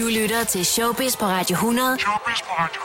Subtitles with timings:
[0.00, 1.98] Du lytter til Showbiz på Radio 100.
[1.98, 2.80] Showbiz på Radio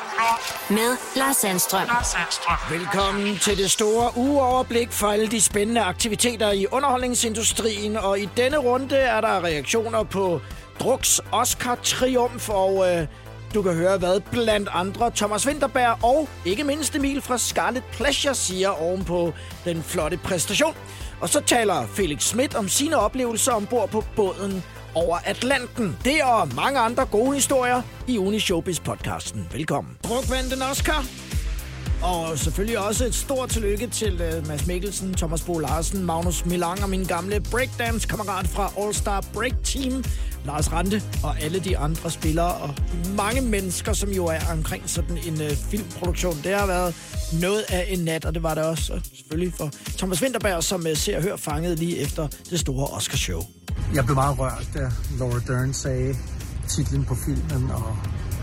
[0.69, 0.87] 100.
[0.87, 1.87] Med Lars Sandstrøm.
[1.87, 2.79] Lars Sandstrøm.
[2.79, 7.97] Velkommen til det store uoverblik for alle de spændende aktiviteter i underholdningsindustrien.
[7.97, 10.41] Og i denne runde er der reaktioner på
[10.79, 13.07] Druks Oscar-triumf, og øh,
[13.53, 18.35] du kan høre, hvad blandt andre Thomas Winterberg og ikke mindst Emil fra Scarlet Pleasure
[18.35, 19.33] siger ovenpå
[19.65, 20.75] den flotte præstation.
[21.21, 24.63] Og så taler Felix Schmidt om sine oplevelser ombord på båden
[24.95, 25.97] over Atlanten.
[26.05, 29.47] Det og mange andre gode historier i Uni Showbiz podcasten.
[29.51, 29.97] Velkommen.
[30.03, 31.05] Druk vandt en Oscar.
[32.03, 36.83] Og selvfølgelig også et stort tillykke til uh, Mads Mikkelsen, Thomas Bo Larsen, Magnus Milang
[36.83, 40.03] og min gamle breakdance-kammerat fra All Star Break Team,
[40.45, 42.73] Lars Rante og alle de andre spillere og
[43.17, 46.37] mange mennesker, som jo er omkring sådan en øh, filmproduktion.
[46.43, 46.95] Det har været
[47.41, 50.87] noget af en nat, og det var det også og selvfølgelig for Thomas Winterberg, som
[50.87, 53.41] øh, ser og hører fanget lige efter det store Oscarshow.
[53.93, 56.15] Jeg blev meget rørt, da Laura Dern sagde
[56.67, 57.97] titlen på filmen og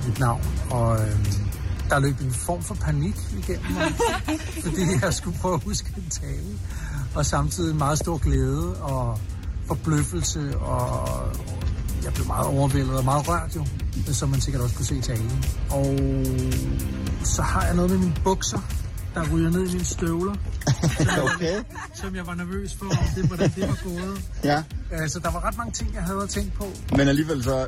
[0.07, 1.53] mit navn, og Øh
[1.93, 3.93] der løb en form for panik igennem mig,
[4.65, 6.59] fordi jeg skulle prøve at huske en tale,
[7.15, 9.19] og samtidig en meget stor glæde og
[9.67, 11.09] forbløffelse, og
[12.05, 13.67] jeg blev meget overvældet og meget rørt jo,
[14.13, 15.45] som man sikkert også kunne se i talen.
[15.71, 15.97] Og
[17.25, 18.59] så har jeg noget med mine bukser,
[19.15, 20.35] der ryger ned i mine støvler.
[21.35, 21.63] Okay.
[21.95, 24.21] Som jeg var nervøs for, om det, hvordan det var gået.
[24.45, 26.67] Ja, Altså, der var ret mange ting, jeg havde tænkt på.
[26.97, 27.67] men alligevel så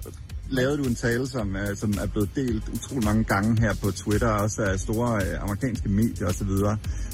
[0.48, 3.90] lavede du en tale, som, er, som er blevet delt utrolig mange gange her på
[3.90, 6.48] Twitter, også af store øh, amerikanske medier osv.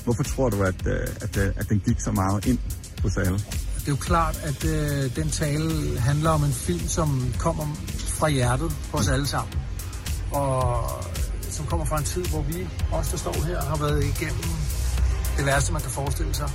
[0.04, 2.58] Hvorfor tror du, at, øh, at, øh, at den gik så meget ind
[3.02, 3.41] på alle?
[3.80, 7.66] Det er jo klart, at øh, den tale handler om en film, som kommer
[8.18, 9.54] fra hjertet på os alle sammen.
[10.32, 10.84] Og
[11.50, 14.44] som kommer fra en tid, hvor vi, os der står her, har været igennem
[15.36, 16.50] det værste, man kan forestille sig.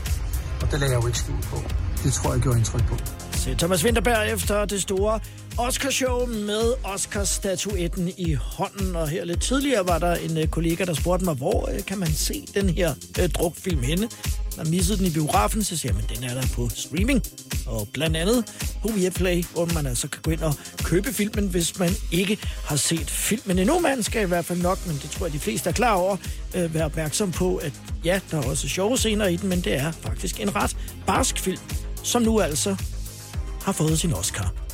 [0.62, 1.58] Og det lagde jeg jo ikke skjul på.
[2.04, 2.98] Det tror jeg gjorde indtryk på.
[3.32, 5.20] Se Thomas Winterberg efter det store
[5.58, 8.96] Oscarshow med Oscar-statuetten i hånden.
[8.96, 11.98] Og her lidt tidligere var der en øh, kollega, der spurgte mig, hvor øh, kan
[11.98, 14.10] man se den her øh, drukfilm henne?
[14.58, 17.24] Har missede den i biografen, så siger man, den er der på streaming.
[17.68, 18.46] Og blandt andet
[18.82, 22.76] på Viaplay, hvor man altså kan gå ind og købe filmen, hvis man ikke har
[22.76, 23.80] set filmen endnu.
[23.80, 26.18] Man skal i hvert fald nok, men det tror jeg, de fleste er klar over,
[26.56, 27.74] øh, være opmærksom på, at
[28.04, 31.40] ja, der er også sjove scener i den, men det er faktisk en ret barsk
[31.40, 31.62] film,
[32.04, 32.76] som nu altså
[33.62, 34.65] har fået sin Oscar.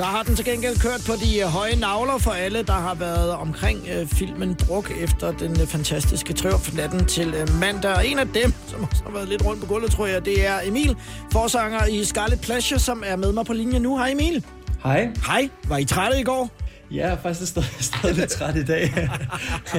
[0.00, 2.94] Så har den til gengæld kørt på de øh, høje navler for alle, der har
[2.94, 7.94] været omkring øh, filmen Druk efter den øh, fantastiske triumf natten til øh, mandag.
[7.94, 10.46] Og en af dem, som også har været lidt rundt på gulvet, tror jeg, det
[10.46, 10.96] er Emil,
[11.32, 13.98] forsanger i Scarlet Pleasure, som er med mig på linjen nu.
[13.98, 14.44] Hej Emil.
[14.82, 15.08] Hej.
[15.26, 15.48] Hej.
[15.68, 16.50] Var I trætte i går?
[16.90, 18.82] Jeg er faktisk stadig, stadig lidt træt i dag.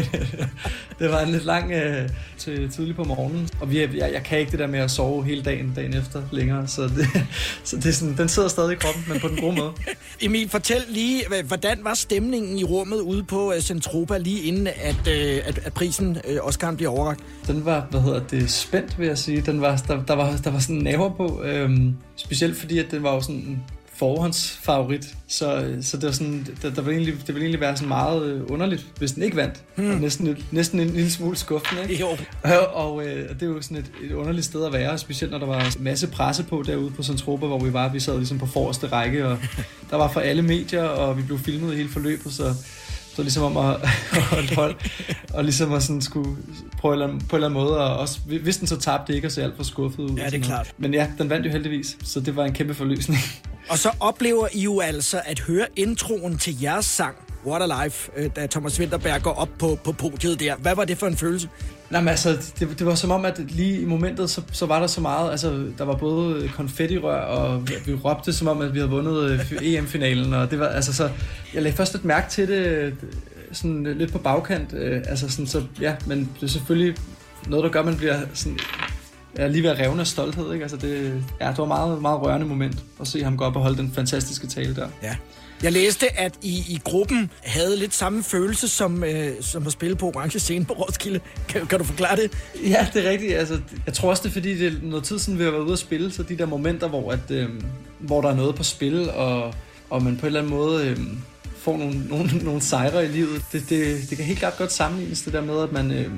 [0.99, 4.39] det var en lidt lang øh, til tidlig på morgenen, og vi, jeg, jeg kan
[4.39, 7.07] ikke det der med at sove hele dagen dagen efter længere, så, det,
[7.63, 9.71] så det er sådan, den sidder stadig i kroppen, men på den gode måde.
[10.21, 15.07] Emil, fortæl lige, hvordan var stemningen i rummet ude på øh, Centropa lige inden, at,
[15.07, 17.23] øh, at, at prisen øh, Oscar'en bliver overrakt?
[17.47, 19.41] Den var, hvad hedder det, spændt vil jeg sige.
[19.41, 23.03] Den var, der, der, var, der var sådan naver på, øhm, specielt fordi, at det
[23.03, 23.63] var jo sådan
[24.01, 27.87] forhåndsfavorit, så, så det var sådan, der, der ville egentlig, det ville egentlig være sådan
[27.87, 29.61] meget øh, underligt, hvis den ikke vandt.
[29.75, 29.85] Hmm.
[29.85, 31.95] Næsten, et- næsten en lille smule skuffende, ikke?
[32.01, 32.07] Jo.
[32.43, 35.39] Og, og øh, det er jo sådan et, et underligt sted at være, specielt når
[35.39, 37.89] der var masse presse på derude på Centropa, hvor vi var.
[37.89, 39.37] Vi sad ligesom på forreste række, og
[39.89, 42.53] der var fra alle medier, og vi blev filmet hele forløbet, så
[43.15, 43.75] så ligesom om at,
[44.17, 44.75] at holde hold,
[45.33, 46.37] og ligesom at sådan skulle
[46.77, 49.31] prøve eller på en eller anden måde, og også, hvis den så tabte, ikke at
[49.31, 50.17] se alt for skuffet ud.
[50.17, 50.73] Ja, og det er klart.
[50.77, 53.19] Men ja, den vandt jo heldigvis, så det var en kæmpe forløsning.
[53.71, 57.15] Og så oplever I jo altså at høre introen til jeres sang,
[57.45, 60.55] What a Life, øh, da Thomas Winterberg går op på, på podiet der.
[60.55, 61.49] Hvad var det for en følelse?
[61.89, 64.79] Nej, men altså, det, det var som om, at lige i momentet, så, så var
[64.79, 68.73] der så meget, altså, der var både konfettirør, og vi, vi råbte som om, at
[68.73, 71.09] vi havde vundet øh, EM-finalen, og det var, altså, så,
[71.53, 72.93] jeg lagde først et mærke til det, øh,
[73.51, 76.97] sådan lidt på bagkant, øh, altså sådan, så, ja, men det er selvfølgelig
[77.47, 78.59] noget, der gør, at man bliver sådan,
[79.37, 80.63] ja, lige ved at revne af stolthed, ikke?
[80.63, 83.55] Altså, det, ja, det var et meget, meget rørende moment, at se ham gå op
[83.55, 84.87] og holde den fantastiske tale der.
[85.03, 85.15] Ja.
[85.63, 89.95] Jeg læste, at I i gruppen havde lidt samme følelse som, øh, som at spille
[89.95, 91.19] på orange scene på Roskilde.
[91.49, 92.31] Kan, kan du forklare det?
[92.63, 93.33] Ja, det er rigtigt.
[93.33, 95.63] Altså, jeg tror også, det er fordi, det er noget tid siden, vi har været
[95.63, 97.49] ude at spille, så de der momenter, hvor, at, øh,
[97.99, 99.53] hvor der er noget på spil, og,
[99.89, 100.97] og man på en eller anden måde øh,
[101.57, 105.21] får nogle, nogle, nogle sejre i livet, det, det, det kan helt klart godt sammenlignes
[105.21, 106.11] det der med, at man, øh,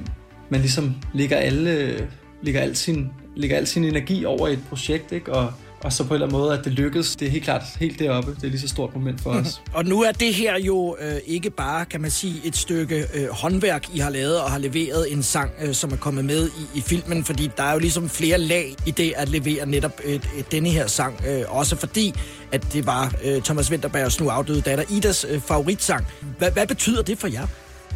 [0.49, 1.95] man ligesom lægger, alle,
[2.43, 5.33] lægger, al sin, lægger al sin energi over i et projekt, ikke?
[5.33, 5.53] Og,
[5.83, 7.15] og så på en eller anden måde, at det lykkedes.
[7.15, 8.31] Det er helt klart helt deroppe.
[8.35, 9.61] Det er lige så stort moment for os.
[9.65, 9.75] Mhm.
[9.75, 13.29] og nu er det her jo øh, ikke bare, kan man sige, et stykke øh,
[13.29, 16.77] håndværk, I har lavet og har leveret en sang, øh, som er kommet med i,
[16.77, 20.13] i filmen, fordi der er jo ligesom flere lag i det at levere netop øh,
[20.13, 21.21] øh denne her sang.
[21.27, 22.13] Øh, også fordi,
[22.51, 26.05] at det var øh, Thomas Winterbergs nu afdøde datter Idas øh, favoritsang.
[26.37, 27.47] Hva, hvad betyder det for jer?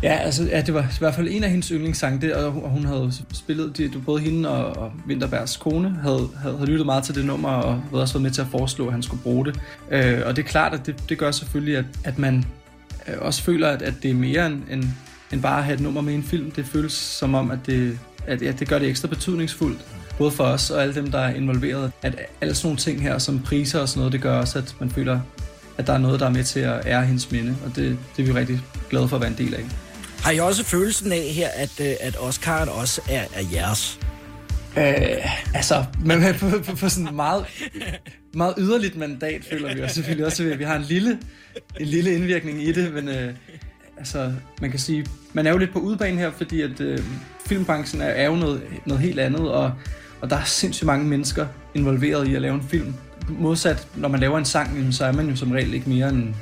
[0.04, 2.86] Ja, altså, ja, det var i hvert fald en af hendes yndlingssange, det, og hun
[2.86, 7.16] havde spillet, det, både hende og, og Winterbergs kone havde, havde, havde lyttet meget til
[7.16, 9.60] det nummer, og havde også været med til at foreslå, at han skulle bruge det.
[9.92, 12.46] Øh, og det er klart, at det, det gør selvfølgelig, at, at man
[13.08, 14.84] øh, også føler, at, at det er mere end, end,
[15.34, 16.52] end bare at have et nummer med i en film.
[16.52, 19.86] Det føles som om, at det, at, ja, det gør det ekstra betydningsfuldt
[20.18, 23.18] både for os og alle dem, der er involveret, at alle sådan nogle ting her,
[23.18, 25.20] som priser og sådan noget, det gør også, at man føler,
[25.78, 28.24] at der er noget, der er med til at ære hendes minde, og det, det
[28.24, 29.66] er vi rigtig glade for at være en del af.
[30.28, 34.00] Har I også følelsen af her, at, øh, at Oscar'en også er, er jeres?
[34.78, 37.46] Øh, altså, men på, på, på sådan meget,
[38.34, 41.20] meget yderligt mandat, føler vi også selvfølgelig også, at vi har en lille,
[41.80, 43.34] en lille indvirkning i det, men øh,
[43.98, 47.00] altså, man kan sige, man er jo lidt på udbanen her, fordi at øh,
[47.46, 49.74] filmbranchen er, er jo noget, noget helt andet, og,
[50.22, 52.94] og der er sindssygt mange mennesker involveret i at lave en film.
[53.30, 56.34] Modsat, når man laver en sang, så er man jo som regel ikke mere end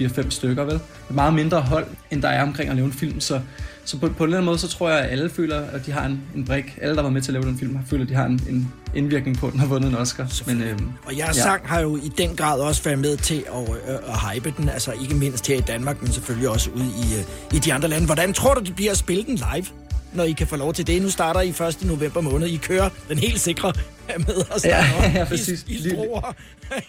[0.00, 0.74] 4-5 stykker, vel?
[1.08, 3.40] Er meget mindre hold, end der er omkring at lave en film, så,
[3.84, 5.92] så på, på en eller anden måde, så tror jeg, at alle føler, at de
[5.92, 6.78] har en, en brik.
[6.80, 8.72] Alle, der var med til at lave den film, føler, at de har en, en
[8.94, 10.42] indvirkning på, at den har vundet en Oscar.
[10.46, 11.42] Men, øhm, og jeres ja.
[11.42, 14.68] sang har jo i den grad også været med til at, øh, at hype den,
[14.68, 17.88] altså ikke mindst her i Danmark, men selvfølgelig også ude i, øh, i de andre
[17.88, 18.06] lande.
[18.06, 19.66] Hvordan tror du, det bliver at spille den live?
[20.14, 21.02] Når I kan få lov til det.
[21.02, 21.78] Nu starter I 1.
[21.84, 22.48] november måned.
[22.48, 23.72] I kører den helt sikre
[24.18, 24.64] med os.
[24.74, 24.84] Ja,
[25.14, 25.64] ja, præcis.
[25.68, 26.34] I, i Struer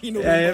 [0.02, 0.32] i november.
[0.32, 0.46] Ja,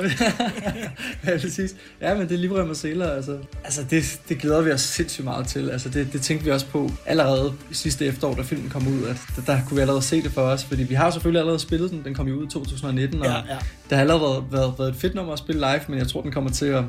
[1.24, 1.74] ja, ja, præcis.
[2.00, 3.38] Ja, men det er Libre Marcella, altså.
[3.64, 5.70] Altså, det, det glæder vi os sindssygt meget til.
[5.70, 9.16] Altså, det, det tænkte vi også på allerede sidste efterår, da filmen kom ud, at
[9.36, 11.90] der, der kunne vi allerede se det for os, fordi vi har selvfølgelig allerede spillet
[11.90, 12.04] den.
[12.04, 13.58] Den kom jo ud i 2019, og ja, ja.
[13.90, 16.22] det har allerede været, været, været et fedt nummer at spille live, men jeg tror,
[16.22, 16.84] den kommer til at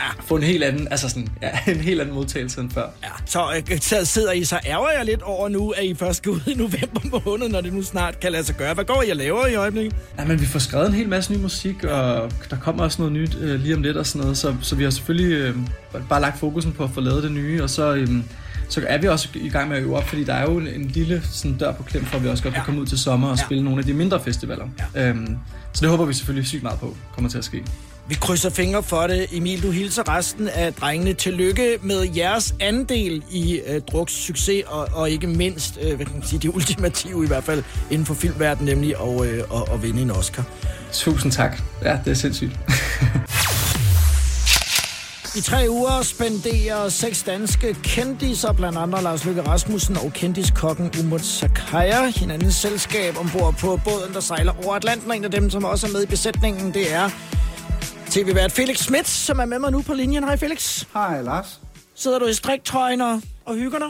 [0.00, 2.86] ja, få en helt anden, altså sådan, ja, en helt anden modtagelse end før.
[3.02, 6.18] Ja, så, øh, så sidder I, så ærger jeg lidt over nu, at I først
[6.18, 8.74] skal ud i november måned, når det nu snart kan lade sig gøre.
[8.74, 9.96] Hvad går I og laver i øjeblikket?
[10.18, 13.12] Ja, men vi får skrevet en hel masse ny musik, og der kommer også noget
[13.12, 15.56] nyt øh, lige om lidt og sådan noget, så, så vi har selvfølgelig øh,
[16.08, 17.94] bare lagt fokusen på at få lavet det nye, og så...
[17.94, 18.08] Øh,
[18.70, 20.66] så er vi også i gang med at øve op, fordi der er jo en,
[20.66, 22.64] en lille sådan, dør på klem, for at vi også godt kan ja.
[22.64, 23.44] komme ud til sommer og ja.
[23.44, 24.68] spille nogle af de mindre festivaler.
[24.94, 25.08] Ja.
[25.08, 25.36] Øhm,
[25.72, 27.64] så det håber vi selvfølgelig sygt meget på kommer til at ske.
[28.10, 29.26] Vi krydser fingre for det.
[29.32, 31.12] Emil, du hilser resten af drengene.
[31.12, 36.14] Tillykke med jeres andel i uh, Druks succes, og, og ikke mindst, uh, hvad kan
[36.14, 39.82] man sige, det ultimative i hvert fald inden for filmverdenen, nemlig at, uh, at, at
[39.82, 40.44] vinde en Oscar.
[40.92, 41.62] Tusind tak.
[41.84, 42.50] Ja, det er sindssygt.
[45.36, 51.24] I tre uger spenderer seks danske kendiser, blandt andre Lars Løkke Rasmussen og kendiskokken Umut
[51.24, 55.12] Sakaya, hinandens selskab ombord på båden, der sejler over Atlanten.
[55.12, 57.10] En af dem, som også er med i besætningen, det er
[58.10, 60.24] TV-vært Felix Schmidt, som er med mig nu på linjen.
[60.24, 60.84] Hej Felix.
[60.94, 61.60] Hej Lars.
[61.94, 63.88] Sidder du i striktrøjen og, og hygger dig?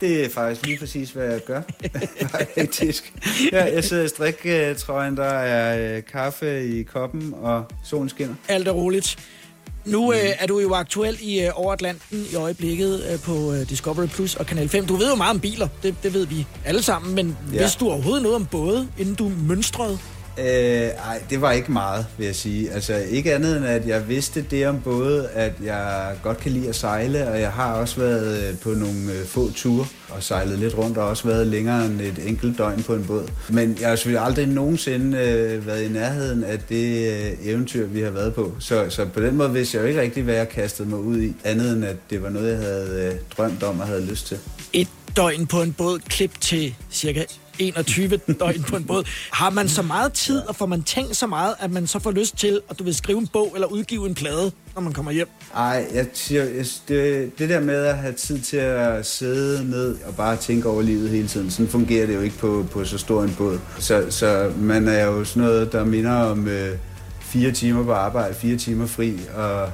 [0.00, 1.62] Det er faktisk lige præcis, hvad jeg gør.
[2.38, 3.12] Faktisk.
[3.52, 8.34] Ja, jeg sidder i striktrøjen, der er øh, kaffe i koppen, og solen skinner.
[8.48, 9.18] Alt er roligt.
[9.84, 14.06] Nu øh, er du jo aktuel i øh, Overatlanten i øjeblikket øh, på øh, Discovery
[14.06, 14.86] Plus og Kanal 5.
[14.86, 17.58] Du ved jo meget om biler, det, det ved vi alle sammen, men ja.
[17.58, 19.98] vidste du overhovedet noget om både, inden du mønstrede?
[20.38, 22.70] Øh, ej, det var ikke meget, vil jeg sige.
[22.70, 26.68] Altså ikke andet end, at jeg vidste det om både, at jeg godt kan lide
[26.68, 30.58] at sejle, og jeg har også været øh, på nogle øh, få ture og sejlet
[30.58, 33.28] lidt rundt, og også været længere end et enkelt døgn på en båd.
[33.48, 38.00] Men jeg har selvfølgelig aldrig nogensinde øh, været i nærheden af det øh, eventyr, vi
[38.00, 38.52] har været på.
[38.58, 41.18] Så, så på den måde vidste jeg jo ikke rigtig, hvad jeg kastede mig ud
[41.18, 44.26] i, andet end at det var noget, jeg havde øh, drømt om og havde lyst
[44.26, 44.38] til.
[44.72, 47.24] Et døgn på en båd, klip til cirka
[47.58, 49.04] 21 døgn på en båd.
[49.30, 52.10] Har man så meget tid, og får man tænkt så meget, at man så får
[52.10, 55.12] lyst til, at du vil skrive en bog eller udgive en plade, når man kommer
[55.12, 55.28] hjem?
[55.54, 56.44] Nej, jeg siger,
[56.88, 60.82] det, det der med at have tid til at sidde ned og bare tænke over
[60.82, 63.58] livet hele tiden, sådan fungerer det jo ikke på, på så stor en båd.
[63.78, 66.78] Så, så man er jo sådan noget, der minder om øh,
[67.20, 69.68] fire timer på arbejde, fire timer fri, og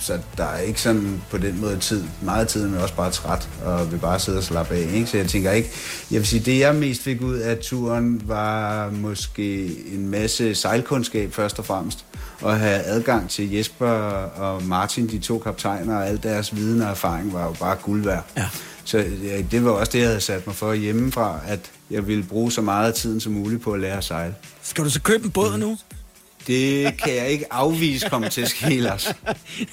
[0.00, 2.04] så der er ikke sådan på den måde tid.
[2.22, 4.88] Meget tid, men også bare træt og vil bare sidde og slappe af.
[4.92, 5.06] Ikke?
[5.06, 5.70] Så jeg tænker ikke,
[6.10, 11.32] jeg vil sige, det jeg mest fik ud af turen var måske en masse sejlkundskab
[11.32, 12.04] først og fremmest.
[12.40, 16.88] Og have adgang til Jesper og Martin, de to kaptajner, og al deres viden og
[16.88, 18.24] erfaring var jo bare guld værd.
[18.36, 18.48] Ja.
[18.84, 22.24] Så ja, det var også det, jeg havde sat mig for hjemmefra, at jeg ville
[22.24, 24.34] bruge så meget af tiden som muligt på at lære at sejle.
[24.62, 25.60] Skal du så købe en båd mm.
[25.60, 25.78] nu?
[26.46, 29.14] Det kan jeg ikke afvise kommer til at ske, Lars.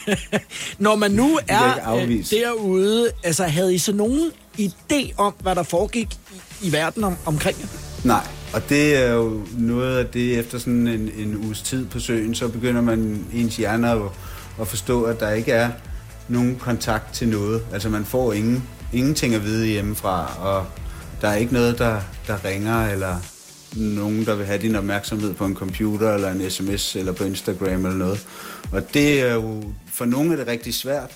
[0.79, 5.63] Når man nu er øh, derude, altså havde I så nogen idé om, hvad der
[5.63, 6.07] foregik
[6.61, 7.67] i, i verden om, omkring jer?
[8.03, 11.99] Nej, Og det er jo noget af det, efter sådan en, en uges tid på
[11.99, 14.01] søen, så begynder man ens hjerne at,
[14.61, 15.69] at forstå, at der ikke er
[16.27, 17.61] nogen kontakt til noget.
[17.73, 20.65] Altså man får ingen, ingenting at vide hjemmefra, og
[21.21, 23.15] der er ikke noget, der, der ringer, eller
[23.79, 27.85] nogen, der vil have din opmærksomhed på en computer, eller en sms, eller på Instagram,
[27.85, 28.25] eller noget.
[28.71, 31.11] Og det er jo, for nogle er det rigtig svært.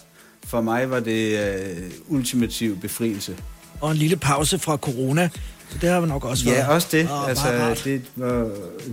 [0.46, 1.40] For mig var det
[2.08, 3.36] uh, ultimativ befrielse.
[3.82, 5.30] Og en lille pause fra corona.
[5.70, 6.58] Så det har vi nok også været.
[6.58, 7.10] Ja, også det.
[7.10, 8.50] Og altså, det, var,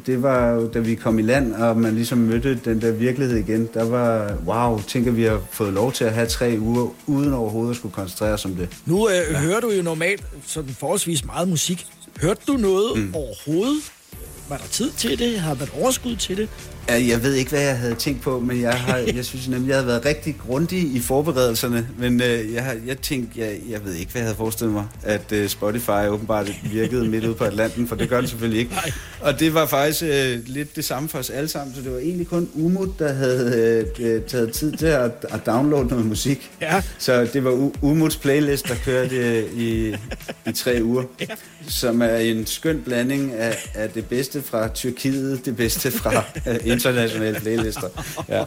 [0.06, 3.36] det var jo, da vi kom i land, og man ligesom mødte den der virkelighed
[3.36, 7.32] igen, der var, wow, tænker vi har fået lov til at have tre uger, uden
[7.32, 8.68] overhovedet at skulle koncentrere os om det.
[8.86, 9.38] Nu øh, ja.
[9.38, 11.86] hører du jo normalt sådan forholdsvis meget musik.
[12.20, 13.14] Hørte du noget mm.
[13.14, 13.92] overhovedet?
[14.48, 15.40] Var der tid til det?
[15.40, 16.48] Har man overskud til det?
[16.88, 19.76] Jeg ved ikke, hvad jeg havde tænkt på, men jeg, har, jeg synes nemlig, jeg
[19.76, 21.88] havde været rigtig grundig i forberedelserne.
[21.98, 24.84] Men øh, jeg, har, jeg tænkte, jeg, jeg ved ikke, hvad jeg havde forestillet mig,
[25.02, 28.76] at øh, Spotify åbenbart virkede midt ude på Atlanten, for det gør det selvfølgelig ikke.
[29.20, 31.98] Og det var faktisk øh, lidt det samme for os alle sammen, så det var
[31.98, 36.50] egentlig kun Umut, der havde øh, taget tid til at, at downloade noget musik.
[36.60, 36.82] Ja.
[36.98, 39.96] Så det var Umuts playlist, der kørte øh, i,
[40.46, 41.26] i tre uger, ja.
[41.68, 46.56] som er en skøn blanding af, af det bedste fra Tyrkiet, det bedste fra øh,
[46.78, 47.88] internationale playlister.
[48.28, 48.44] Ja.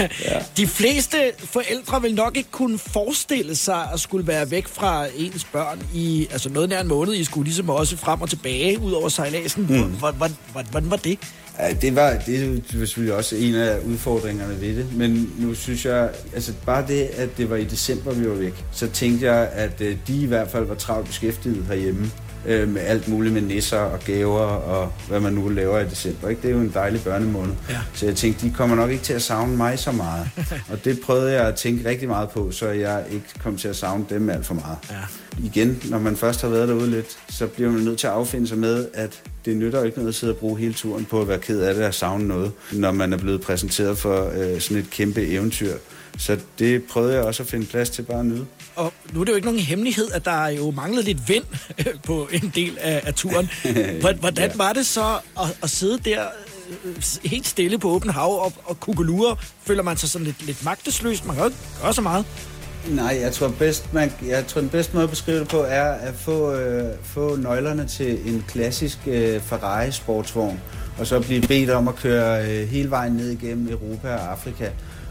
[0.00, 0.38] Ja.
[0.56, 5.44] De fleste forældre vil nok ikke kunne forestille sig at skulle være væk fra ens
[5.44, 7.14] børn i altså noget nær en måned.
[7.14, 9.66] I skulle ligesom også frem og tilbage ud over sejladsen.
[9.68, 9.82] Mm.
[9.82, 11.18] Hvordan, hvordan var det?
[11.58, 15.84] Ja, det var, det er selvfølgelig også en af udfordringerne ved det, men nu synes
[15.84, 19.48] jeg, altså bare det, at det var i december, vi var væk, så tænkte jeg,
[19.52, 22.10] at øh, de i hvert fald var travlt beskæftiget herhjemme
[22.46, 26.28] øh, med alt muligt med nisser og gaver og hvad man nu laver i december.
[26.28, 26.42] Ikke?
[26.42, 27.54] Det er jo en dejlig børnemåned.
[27.70, 27.78] Ja.
[27.94, 30.28] Så jeg tænkte, de kommer nok ikke til at savne mig så meget.
[30.72, 33.76] og det prøvede jeg at tænke rigtig meget på, så jeg ikke kom til at
[33.76, 34.76] savne dem alt for meget.
[34.90, 34.96] Ja.
[35.44, 38.48] Igen, når man først har været derude lidt, så bliver man nødt til at affinde
[38.48, 41.28] sig med, at det nytter ikke noget at sidde og bruge hele turen på at
[41.28, 44.76] være ked af det og savne noget, når man er blevet præsenteret for øh, sådan
[44.76, 45.72] et kæmpe eventyr.
[46.18, 48.46] Så det prøvede jeg også at finde plads til bare at nyde.
[48.76, 51.44] Og nu er det jo ikke nogen hemmelighed, at der jo manglede lidt vind
[52.06, 53.50] på en del af, af turen.
[54.20, 54.56] Hvordan ja.
[54.56, 56.26] var det så at, at sidde der
[56.84, 56.94] øh,
[57.24, 59.36] helt stille på åben hav og, og kugelure?
[59.62, 61.24] Føler man sig sådan lidt, lidt magtesløs?
[61.24, 62.24] Man kan jo ikke gøre så meget.
[62.88, 65.84] Nej, jeg tror, bedst, man, jeg tror den bedste måde at beskrive det på er
[65.84, 70.60] at få, øh, få nøglerne til en klassisk øh, Ferrari sportsvogn,
[70.98, 74.68] og så blive bedt om at køre øh, hele vejen ned igennem Europa og Afrika,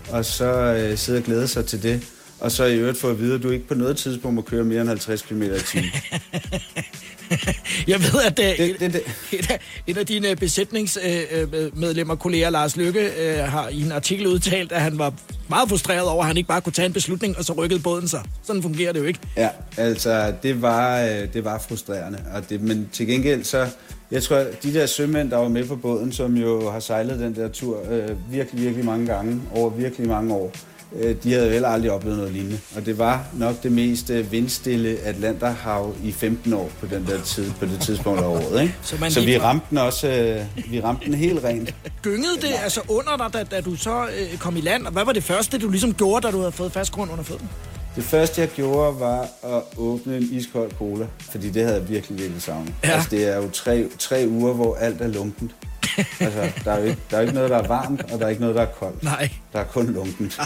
[0.10, 2.04] og så øh, sidde og glæde sig til det.
[2.40, 4.64] Og så i øvrigt få at vide, at du ikke på noget tidspunkt må køre
[4.64, 5.90] mere end 50 km i timen.
[7.88, 9.02] Jeg ved, at uh, det, det, det.
[9.32, 13.12] Et, af, et af dine besætningsmedlemmer, uh, kolleger Lars Lykke,
[13.48, 15.14] har i en artikel udtalt, at han var
[15.50, 18.08] meget frustreret over, at han ikke bare kunne tage en beslutning, og så rykkede båden
[18.08, 18.24] sig.
[18.44, 19.20] Sådan fungerer det jo ikke.
[19.38, 21.00] Ja, altså det var,
[21.34, 22.20] det var frustrerende.
[22.34, 23.68] Og det, men til gengæld så,
[24.12, 27.36] jeg tror, de der sømænd, der var med på båden, som jo har sejlet den
[27.36, 30.52] der tur øh, virkelig, virkelig mange gange, over virkelig mange år,
[30.96, 32.60] Øh, de havde heller aldrig oplevet noget lignende.
[32.76, 37.22] Og det var nok det mest øh, vindstille Atlanterhav i 15 år på den der
[37.22, 38.62] tid, på det tidspunkt af året.
[38.62, 38.76] Ikke?
[38.82, 41.76] Så, så vi ramte den også, øh, vi ramte den helt rent.
[42.02, 44.86] Gyngede det altså under dig, da, da du så øh, kom i land?
[44.86, 47.24] Og hvad var det første, du ligesom gjorde, da du havde fået fast grund under
[47.24, 47.50] fødderne?
[47.96, 52.20] Det første, jeg gjorde, var at åbne en iskold cola, fordi det havde jeg virkelig,
[52.20, 52.74] virkelig savnet.
[52.84, 52.92] Ja.
[52.92, 55.52] Altså, det er jo tre, tre uger, hvor alt er lunkent
[56.20, 58.30] altså, der er, jo ikke, der er ikke noget, der er varmt, og der er
[58.30, 59.04] ikke noget, der er koldt.
[59.04, 59.30] Nej.
[59.54, 60.40] Der er kun lunkent.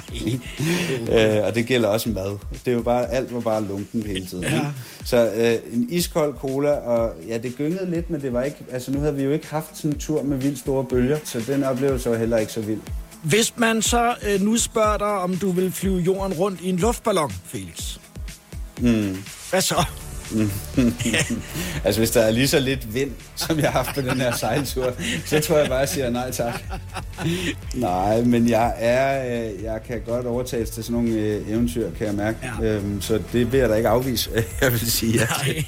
[1.14, 2.38] øh, og det gælder også mad.
[2.52, 4.44] Det er jo bare, alt var bare lunkent hele tiden.
[4.44, 4.66] Ja.
[5.06, 8.92] Så øh, en iskold cola, og ja, det gyngede lidt, men det var ikke, altså
[8.92, 11.64] nu havde vi jo ikke haft sådan en tur med vildt store bølger, så den
[11.64, 12.82] oplevelse var heller ikke så vild.
[13.24, 16.78] Hvis man så øh, nu spørger dig, om du vil flyve jorden rundt i en
[16.78, 17.98] luftballon, Felix.
[18.80, 19.24] Mm.
[19.50, 19.86] Hvad så?
[21.86, 24.36] altså, hvis der er lige så lidt vind, som jeg har haft på den her
[24.36, 24.94] sejltur,
[25.26, 26.64] så tror jeg bare, at jeg siger nej tak.
[27.74, 32.08] nej, men jeg er, øh, jeg kan godt overtales til sådan nogle øh, eventyr, kan
[32.08, 32.38] jeg mærke.
[32.62, 32.66] Ja.
[32.66, 34.30] Øhm, så det vil jeg da ikke afvise,
[34.62, 35.64] jeg vil sige ja Nej.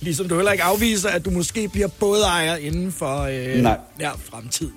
[0.00, 3.78] ligesom du heller ikke afviser, at du måske bliver bådejer inden for øh, nej.
[4.00, 4.70] Ja, fremtid.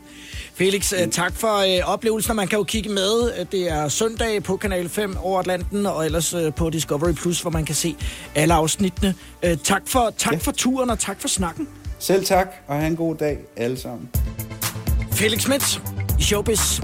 [0.57, 1.11] Felix, mm.
[1.11, 2.35] tak for øh, oplevelsen.
[2.35, 3.45] Man kan jo kigge med.
[3.51, 7.51] Det er søndag på Kanal 5 over Atlanten, og ellers øh, på Discovery Plus, hvor
[7.51, 7.95] man kan se
[8.35, 9.15] alle afsnittene.
[9.43, 10.37] Øh, tak for, tak ja.
[10.37, 11.67] for turen, og tak for snakken.
[11.99, 14.09] Selv tak, og have en god dag alle sammen.
[15.11, 15.81] Felix Schmidt
[16.19, 16.81] i Showbiz.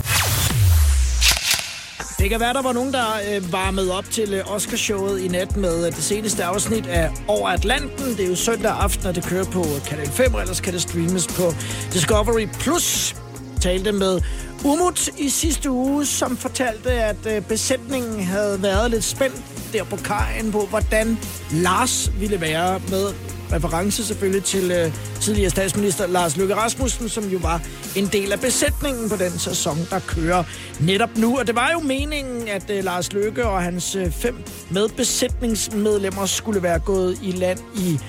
[2.20, 5.58] Det kan være, der var nogen, der øh, varmede op til øh, Oscarshowet i nat
[5.58, 8.06] med øh, det seneste afsnit af Over Atlanten.
[8.06, 10.82] Det er jo søndag aften, og det kører på Kanal 5, og ellers kan det
[10.82, 11.54] streames på
[11.94, 12.48] Discovery+.
[12.60, 13.16] Plus
[13.62, 14.22] talte med
[14.66, 19.42] Umut i sidste uge, som fortalte, at øh, besætningen havde været lidt spændt
[19.74, 21.18] der på kajen på, hvordan
[21.52, 23.14] Lars ville være med
[23.52, 27.62] reference selvfølgelig til øh, tidligere statsminister Lars Løkke Rasmussen, som jo var
[27.96, 30.44] en del af besætningen på den sæson, der kører
[30.80, 31.40] netop nu.
[31.40, 36.64] Og det var jo meningen, at øh, Lars Løkke og hans øh, fem medbesætningsmedlemmer skulle
[36.64, 38.00] være gået i land i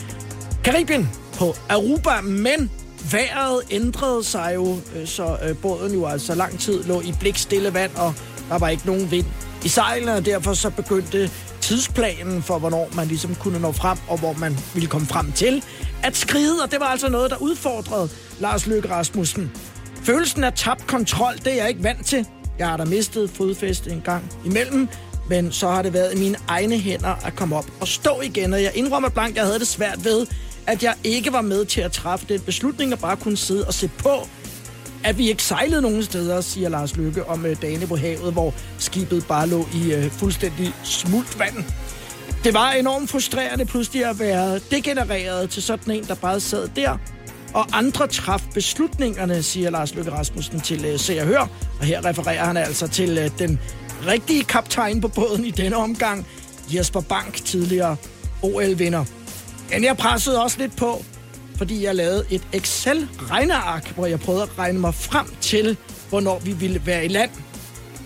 [0.65, 2.71] Karibien på Aruba, men
[3.11, 7.75] vejret ændrede sig jo, øh, så øh, båden jo altså lang tid lå i blikstille
[7.75, 8.15] vand, og
[8.49, 9.27] der var ikke nogen vind
[9.65, 11.31] i sejlene, og derfor så begyndte
[11.61, 15.65] tidsplanen for, hvornår man ligesom kunne nå frem, og hvor man ville komme frem til,
[16.03, 18.09] at skride, og det var altså noget, der udfordrede
[18.41, 19.51] Lars Løkke Rasmussen.
[20.03, 22.27] Følelsen af tabt kontrol, det er jeg ikke vant til.
[22.59, 24.89] Jeg har da mistet fodfæste en gang imellem,
[25.29, 28.53] men så har det været i mine egne hænder at komme op og stå igen,
[28.53, 30.27] og jeg indrømmer blank, jeg havde det svært ved,
[30.67, 33.75] at jeg ikke var med til at træffe den beslutning, og bare kunne sidde og
[33.75, 34.29] se på,
[35.05, 38.55] at vi ikke sejlede nogen steder, siger Lars Lykke om øh, dagene på havet, hvor
[38.79, 41.65] skibet bare lå i øh, fuldstændig smult vand.
[42.45, 46.99] Det var enormt frustrerende pludselig at være degenereret til sådan en, der bare sad der.
[47.55, 51.47] Og andre traf beslutningerne, siger Lars Løkke Rasmussen til øh, Se og Hør.
[51.81, 53.61] Og her refererer han altså til øh, den
[54.07, 56.27] rigtige kaptajn på båden i denne omgang,
[56.75, 57.97] Jesper Bank, tidligere
[58.43, 59.05] OL-vinder.
[59.73, 61.05] Men jeg pressede også lidt på,
[61.57, 65.77] fordi jeg lavede et Excel-regneark, hvor jeg prøvede at regne mig frem til,
[66.09, 67.31] hvornår vi ville være i land.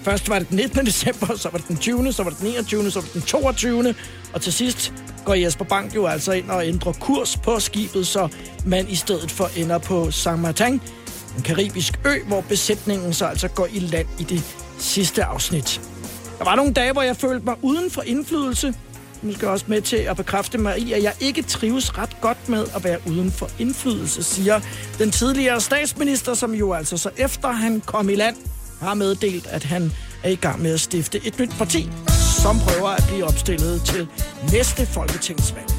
[0.02, 0.86] Først var det den 19.
[0.86, 3.22] december, så var det den 20., så var det den 21., så var det den
[3.22, 3.94] 22.,
[4.34, 4.92] og til sidst
[5.24, 8.28] går Jesper Bank jo altså ind og ændrer kurs på skibet, så
[8.66, 10.80] man i stedet for ender på Saint Martin,
[11.36, 14.42] en karibisk ø, hvor besætningen så altså går i land i det
[14.78, 15.80] sidste afsnit.
[16.38, 18.74] Der var nogle dage, hvor jeg følte mig uden for indflydelse,
[19.26, 22.66] måske også med til at bekræfte mig i, at jeg ikke trives ret godt med
[22.76, 24.60] at være uden for indflydelse, siger
[24.98, 28.36] den tidligere statsminister, som jo altså så efter han kom i land,
[28.80, 29.92] har meddelt, at han
[30.22, 31.90] er i gang med at stifte et nyt parti,
[32.42, 34.08] som prøver at blive opstillet til
[34.52, 35.70] næste folketingsvalg.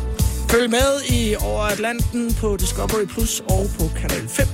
[0.51, 4.47] Følg med i Over Atlanten på Discovery Plus og på Kanal 5.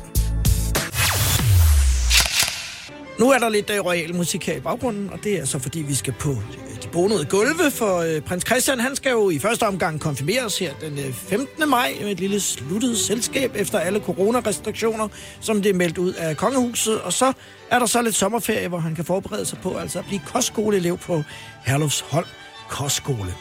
[3.20, 5.80] Nu er der lidt øh, royal musik her i baggrunden, og det er så fordi,
[5.80, 9.64] vi skal på øh, bonede gulve, for øh, prins Christian han skal jo i første
[9.64, 11.70] omgang konfirmeres her den øh, 15.
[11.70, 15.08] maj med et lille sluttet selskab efter alle coronarestriktioner,
[15.40, 17.02] som det er meldt ud af kongehuset.
[17.02, 17.34] Og så
[17.70, 20.98] er der så lidt sommerferie, hvor han kan forberede sig på altså at blive kostskoleelev
[20.98, 21.24] på
[21.66, 22.28] Herlufsholm
[22.70, 23.34] Kostskole.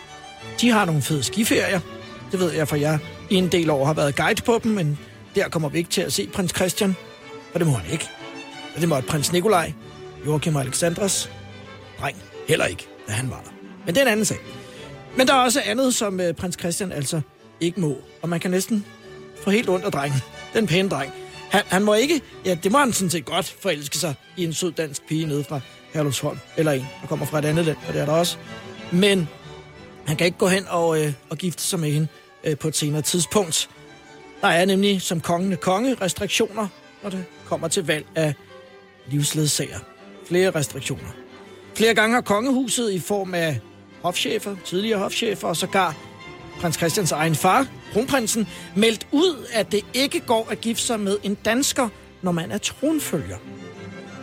[0.60, 1.80] De har nogle fede skiferier,
[2.32, 2.98] det ved jeg, for jeg
[3.30, 4.98] i en del år har været guide på dem, men
[5.34, 6.96] der kommer vi ikke til at se prins Christian,
[7.54, 8.08] og det må han ikke.
[8.74, 9.72] Og det måtte prins Nikolaj,
[10.26, 11.30] Joachim og Alexandras,
[12.00, 12.16] dreng
[12.48, 13.51] heller ikke da han var der.
[13.86, 14.38] Men det er en anden sag.
[15.16, 17.20] Men der er også andet, som øh, prins Christian altså
[17.60, 17.96] ikke må.
[18.22, 18.86] Og man kan næsten
[19.44, 20.20] få helt ondt af drengen.
[20.54, 21.12] Den pæne dreng.
[21.50, 24.52] Han, han må ikke, ja, det må han sådan set godt forelske sig i en
[24.52, 25.60] sød dansk pige nede fra
[25.94, 26.38] Herlufsholm.
[26.56, 28.36] Eller en, der kommer fra et andet land, og det er der også.
[28.92, 29.28] Men
[30.06, 32.08] han kan ikke gå hen og, øh, og gifte sig med hende
[32.44, 33.70] øh, på et senere tidspunkt.
[34.40, 36.68] Der er nemlig som kongende konge restriktioner,
[37.02, 38.34] når det kommer til valg af
[39.06, 39.78] livsledsager.
[40.26, 41.08] Flere restriktioner.
[41.74, 43.60] Flere gange har kongehuset i form af
[44.02, 45.96] hofchefer, tidligere hofchefer og sågar
[46.60, 51.18] prins Christians egen far, kronprinsen, meldt ud, at det ikke går at gifte sig med
[51.22, 51.88] en dansker,
[52.22, 53.36] når man er tronfølger.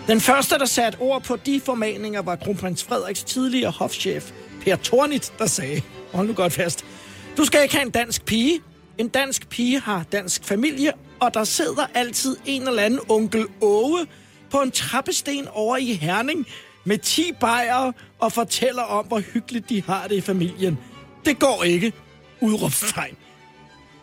[0.08, 5.34] Den første, der satte ord på de formaninger, var kronprins Frederiks tidligere hofchef, Per Tornit,
[5.40, 5.82] der sagde,
[6.14, 6.86] hold nu godt fast,
[7.38, 8.62] du skal ikke have en dansk pige.
[8.98, 14.08] En dansk pige har dansk familie, og der sidder altid en eller anden onkel Åge
[14.52, 16.48] på en trappesten over i Herning,
[16.84, 20.78] med 10 bajere og fortæller om, hvor hyggeligt de har det i familien.
[21.26, 21.94] Det går ikke.
[22.42, 23.16] Udråbstegn.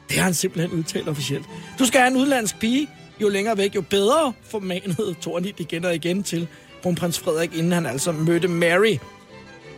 [0.09, 1.47] Det har han simpelthen udtalt officielt.
[1.79, 2.89] Du skal have en udlandsk pige.
[3.21, 6.49] Jo længere væk, jo bedre, formanede Tornit igen og igen til
[6.83, 8.97] kronprins Frederik, inden han altså mødte Mary.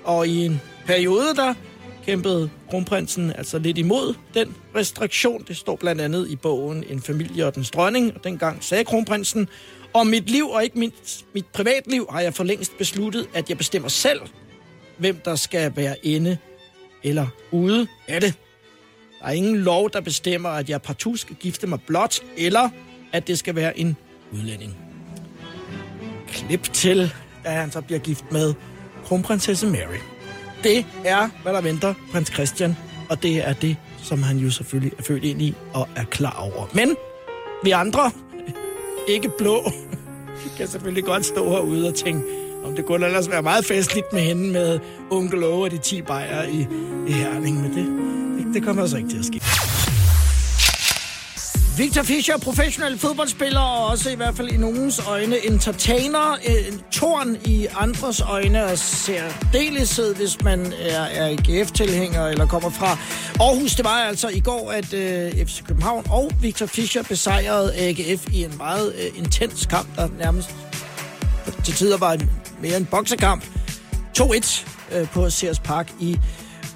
[0.05, 1.55] Og i en periode, der
[2.07, 5.44] kæmpede kronprinsen altså lidt imod den restriktion.
[5.48, 8.14] Det står blandt andet i bogen En familie og den dronning.
[8.14, 9.48] Og dengang sagde kronprinsen,
[9.92, 13.59] og mit liv og ikke mit, mit privatliv har jeg for længst besluttet, at jeg
[13.59, 14.20] bestemmer selv,
[14.98, 16.38] hvem der skal være inde
[17.03, 18.35] eller ude af det.
[19.20, 22.68] Der er ingen lov, der bestemmer, at jeg partout skal gifte mig blot, eller
[23.12, 23.96] at det skal være en
[24.33, 24.77] udlænding.
[26.29, 27.12] Klip til,
[27.44, 28.55] at han så bliver gift med
[29.05, 29.98] kronprinsesse Mary.
[30.62, 32.77] Det er, hvad der venter prins Christian,
[33.11, 36.51] og det er det, som han jo selvfølgelig er født ind i og er klar
[36.55, 36.66] over.
[36.74, 36.96] Men
[37.64, 38.11] vi andre,
[39.09, 39.73] ikke blå,
[40.57, 42.23] kan selvfølgelig godt stå herude og tænke,
[42.64, 46.03] om det kunne ellers være meget festligt med hende med onkel Åge og de 10
[46.03, 46.66] bajere i,
[47.09, 47.87] i Herning, men det,
[48.38, 49.78] det, det kommer altså ikke til at ske.
[51.79, 56.33] Victor Fischer, professionel fodboldspiller, og også i hvert fald i nogens øjne entertainer.
[56.33, 62.47] Øh, en torn i andres øjne, og ser deleshed, hvis man er, er AGF-tilhænger eller
[62.47, 62.87] kommer fra
[63.41, 63.75] Aarhus.
[63.75, 68.27] Det var altså i går, at øh, uh, FC København og Victor Fischer besejrede AGF
[68.33, 70.55] i en meget uh, intens kamp, der nærmest
[71.64, 72.31] til tider var en,
[72.62, 73.45] mere en boksekamp.
[74.19, 74.67] 2-1
[75.01, 76.19] uh, på Sears Park i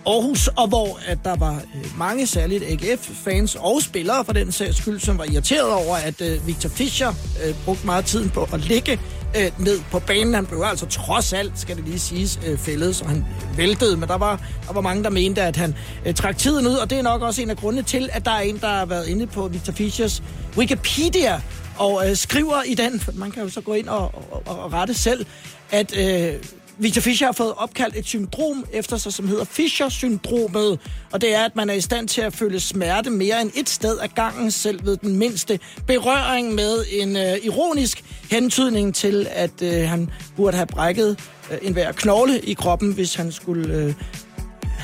[0.07, 4.77] Aarhus, og hvor at der var øh, mange særligt AGF-fans og spillere for den sags
[4.77, 7.09] skyld, som var irriteret over, at øh, Victor Fischer
[7.45, 9.01] øh, brugte meget tiden på at ligge
[9.37, 10.35] øh, ned på banen.
[10.35, 13.25] Han blev altså trods alt, skal det lige siges, øh, fældet, så han
[13.57, 15.75] væltede, men der var, der var mange, der mente, at han
[16.07, 18.31] øh, trak tiden ud, og det er nok også en af grundene til, at der
[18.31, 20.23] er en, der har været inde på Victor Fischers
[20.57, 21.41] Wikipedia,
[21.79, 24.95] og øh, skriver i den, man kan jo så gå ind og, og, og rette
[24.95, 25.27] selv,
[25.71, 26.35] at øh,
[26.83, 30.79] Victor Fischer har fået opkaldt et syndrom efter sig, som hedder Fischer-syndromet.
[31.13, 33.69] Og det er, at man er i stand til at føle smerte mere end et
[33.69, 39.63] sted af gangen, selv ved den mindste berøring med en øh, ironisk hentydning til, at
[39.63, 41.19] øh, han burde have brækket
[41.53, 43.95] øh, en hver knogle i kroppen, hvis han skulle øh,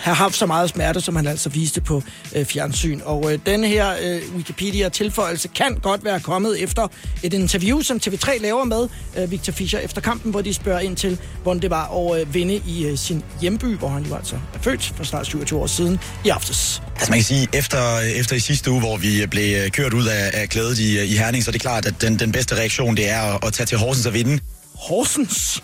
[0.03, 2.03] have haft så meget smerte, som han altså viste på
[2.35, 3.01] øh, fjernsyn.
[3.05, 6.89] Og øh, denne her øh, Wikipedia-tilføjelse kan godt være kommet efter
[7.23, 10.97] et interview, som TV3 laver med øh, Victor Fischer efter kampen, hvor de spørger ind
[10.97, 14.37] til, hvordan det var at øh, vinde i øh, sin hjemby, hvor han jo altså
[14.55, 16.83] er født for snart 27 år siden i aftes.
[16.95, 20.31] Altså man kan sige, efter, efter i sidste uge, hvor vi blev kørt ud af,
[20.35, 23.11] af klædet i, i Herning, så er det klart, at den, den bedste reaktion, det
[23.11, 24.41] er at, at tage til Horsens og vinde.
[24.75, 25.63] Horsens?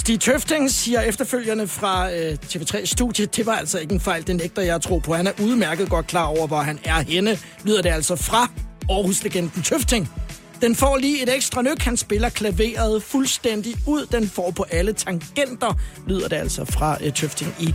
[0.00, 4.62] Stig Tøfting siger efterfølgende fra øh, TV3-studiet, det var altså ikke en fejl, det nægter
[4.62, 5.14] jeg at tro på.
[5.14, 8.50] Han er udmærket godt klar over, hvor han er henne, lyder det altså fra
[8.90, 10.10] Aarhus-legenden Tøfting.
[10.60, 11.82] Den får lige et ekstra nyk.
[11.82, 14.06] Han spiller klaveret fuldstændig ud.
[14.06, 17.74] Den får på alle tangenter, lyder det altså fra øh, Tøfting i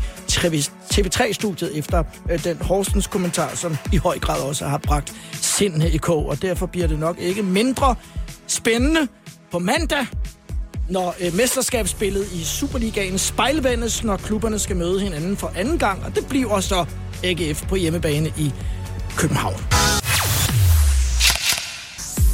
[0.93, 5.97] TV3-studiet efter øh, den Horsens kommentar, som i høj grad også har bragt sindene i
[5.97, 6.25] kog.
[6.25, 7.95] Og derfor bliver det nok ikke mindre
[8.47, 9.07] spændende
[9.51, 10.07] på mandag
[10.89, 16.15] når øh, mesterskabsspillet i Superligaen spejlvendes, når klubberne skal møde hinanden for anden gang, og
[16.15, 16.86] det bliver så
[17.24, 18.52] AGF på hjemmebane i
[19.17, 19.85] København.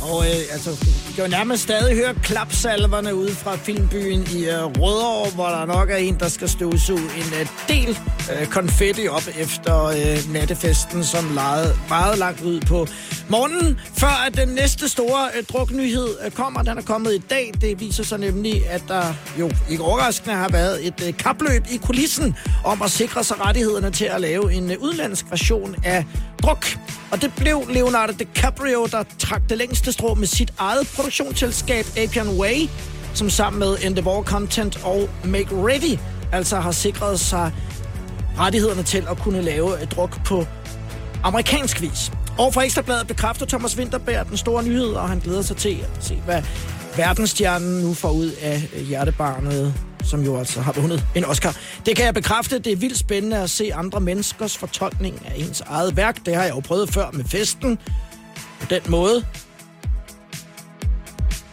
[0.01, 0.71] Og øh, altså,
[1.07, 5.65] vi kan jo nærmest stadig høre klapsalverne ude fra filmbyen i øh, Rødovre, hvor der
[5.65, 7.97] nok er en, der skal støvsuge en øh, del
[8.33, 12.87] øh, konfetti op efter øh, nattefesten, som legede meget langt ud på
[13.29, 16.61] morgenen, før at den næste store øh, druknyhed øh, kommer.
[16.63, 17.51] Den er kommet i dag.
[17.61, 21.77] Det viser sig nemlig, at der jo ikke overraskende har været et øh, kapløb i
[21.77, 26.05] kulissen om at sikre sig rettighederne til at lave en øh, udenlandsk version af
[26.43, 26.65] druk.
[27.11, 32.29] Og det blev Leonardo DiCaprio, der trak det længste strå med sit eget produktionsselskab Apian
[32.29, 32.69] Way,
[33.13, 35.97] som sammen med Endeavor Content og Make Ready
[36.31, 37.51] altså har sikret sig
[38.37, 40.45] rettighederne til at kunne lave et druk på
[41.23, 42.11] amerikansk vis.
[42.39, 46.05] Og for Ekstrabladet bekræfter Thomas Winterberg den store nyhed, og han glæder sig til at
[46.05, 46.43] se, hvad
[46.97, 51.55] verdensstjernen nu får ud af hjertebarnet som jo altså har vundet en Oscar.
[51.85, 52.59] Det kan jeg bekræfte.
[52.59, 56.25] Det er vildt spændende at se andre menneskers fortolkning af ens eget værk.
[56.25, 57.79] Det har jeg jo prøvet før med festen.
[58.59, 59.25] På den måde,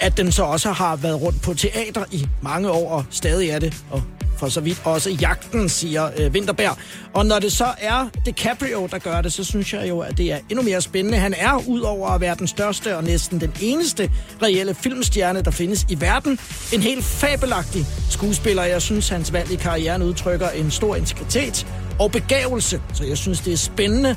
[0.00, 3.58] at den så også har været rundt på teater i mange år, og stadig er
[3.58, 4.02] det, og
[4.38, 6.76] for så vidt også jagten, siger øh, Winterberg.
[7.14, 10.32] Og når det så er DiCaprio, der gør det, så synes jeg jo, at det
[10.32, 11.18] er endnu mere spændende.
[11.18, 14.10] Han er, udover at være den største og næsten den eneste
[14.42, 16.38] reelle filmstjerne, der findes i verden,
[16.72, 18.62] en helt fabelagtig skuespiller.
[18.64, 21.66] Jeg synes, hans valg i karrieren udtrykker en stor integritet
[21.98, 22.80] og begævelse.
[22.94, 24.16] Så jeg synes, det er spændende,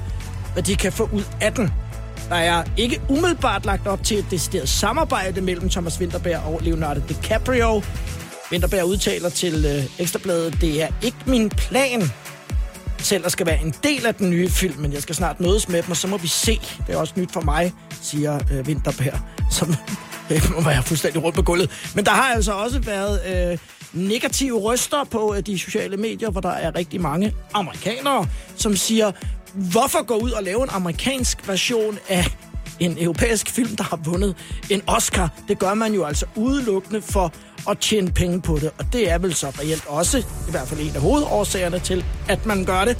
[0.53, 1.71] hvad de kan få ud af den.
[2.29, 7.01] Der er ikke umiddelbart lagt op til et decideret samarbejde mellem Thomas Winterberg og Leonardo
[7.09, 7.81] DiCaprio.
[8.51, 12.11] Vinterberg udtaler til øh, Ekstrabladet, det er ikke min plan
[13.03, 15.69] selv at skal være en del af den nye film, men jeg skal snart mødes
[15.69, 16.59] med dem, og så må vi se.
[16.87, 19.19] Det er også nyt for mig, siger øh, Vinterberg,
[19.57, 19.75] som
[20.31, 21.69] øh, må være fuldstændig rundt på gulvet.
[21.95, 23.57] Men der har altså også været øh,
[23.93, 29.11] negative røster på øh, de sociale medier, hvor der er rigtig mange amerikanere, som siger,
[29.53, 32.25] hvorfor gå ud og lave en amerikansk version af
[32.81, 34.35] en europæisk film, der har vundet
[34.69, 35.29] en Oscar.
[35.47, 37.33] Det gør man jo altså udelukkende for
[37.69, 38.71] at tjene penge på det.
[38.79, 42.45] Og det er vel så reelt også, i hvert fald en af hovedårsagerne til, at
[42.45, 42.97] man gør det.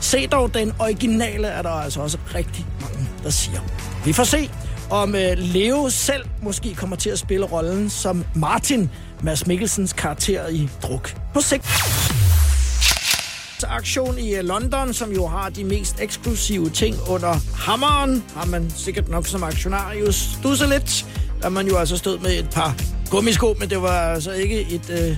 [0.00, 3.60] Se dog, den originale er der altså også rigtig mange, der siger.
[4.04, 4.50] Vi får se,
[4.90, 8.90] om øh, Leo selv måske kommer til at spille rollen som Martin,
[9.22, 11.66] Mads Mikkelsens karakter i Druk på sigt
[13.64, 18.70] aktion i øh, London, som jo har de mest eksklusive ting under hammeren, har man
[18.76, 21.06] sikkert nok som aktionarius stusset lidt,
[21.42, 22.76] da man jo altså stod med et par
[23.10, 25.16] gummisko, men det var altså ikke et øh,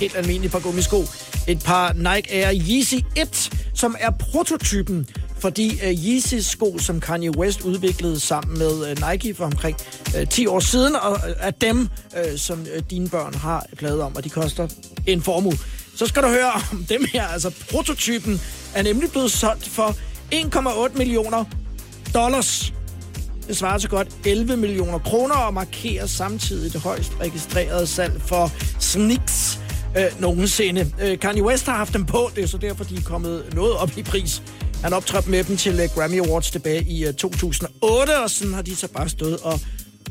[0.00, 1.04] helt almindeligt par gummisko.
[1.48, 5.06] Et par Nike Air Yeezy 1, som er prototypen
[5.38, 9.76] fordi uh, Yeezy-sko, som Kanye West udviklede sammen med uh, Nike for omkring
[10.20, 14.02] uh, 10 år siden, og uh, af dem, uh, som uh, dine børn har pladet
[14.02, 14.68] om, og de koster
[15.06, 15.52] en formue.
[15.96, 18.40] Så skal du høre om dem her, altså prototypen
[18.74, 19.96] er nemlig blevet solgt for
[20.34, 21.44] 1,8 millioner
[22.14, 22.72] dollars.
[23.48, 28.52] Det svarer til godt 11 millioner kroner og markerer samtidig det højst registrerede salg for
[28.80, 29.60] sneaks
[29.98, 30.92] øh, nogensinde.
[31.02, 33.76] Øh, Kanye West har haft dem på, det er så derfor, de er kommet noget
[33.76, 34.42] op i pris.
[34.82, 38.54] Han optrådte med dem til uh, Grammy Awards tilbage i øh, uh, 2008, og sådan
[38.54, 39.60] har de så bare stået og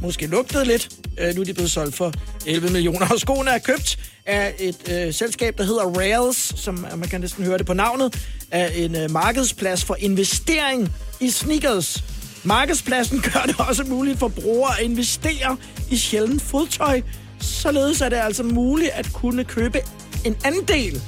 [0.02, 0.90] måske lugtede lidt.
[1.20, 2.14] Øh, nu er de blevet solgt for
[2.46, 7.10] 11 millioner, og skoene er købt af et øh, selskab, der hedder Rails, som man
[7.10, 12.04] kan næsten høre det på navnet, af en øh, markedsplads for investering i sneakers.
[12.44, 15.58] Markedspladsen gør det også muligt for brugere at investere
[15.92, 17.02] i sjældent fodtøj.
[17.40, 19.80] Således er det altså muligt at kunne købe
[20.26, 21.02] en andel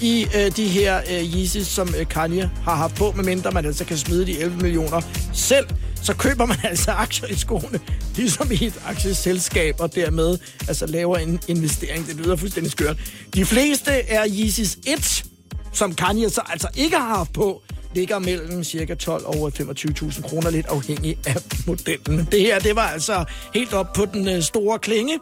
[0.00, 3.84] i øh, de her øh, Yeezys, som øh, Kanye har haft på, medmindre man altså
[3.84, 5.00] kan smide de 11 millioner
[5.32, 5.66] selv.
[6.02, 7.80] Så køber man altså aktier i skoene,
[8.16, 10.38] ligesom i et aktieselskab, og dermed
[10.68, 12.06] altså laver en investering.
[12.06, 12.96] Det lyder fuldstændig skørt.
[13.34, 15.24] De fleste er Yeezys 1,
[15.72, 17.62] som Kanye så altså ikke har haft på,
[17.94, 21.36] ligger mellem cirka 12 og 25.000 kroner, lidt afhængig af
[21.66, 22.28] modellen.
[22.32, 25.18] Det her, det var altså helt op på den øh, store klinge,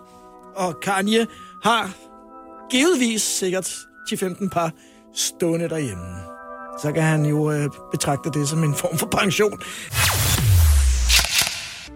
[0.57, 1.27] og Kanye
[1.63, 1.91] har
[2.71, 3.67] givetvis sikkert
[4.13, 4.73] 10-15 par
[5.15, 6.05] stående derhjemme.
[6.83, 9.61] Så kan han jo øh, betragte det som en form for pension.